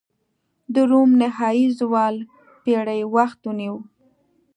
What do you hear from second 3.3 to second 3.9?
ونیوه.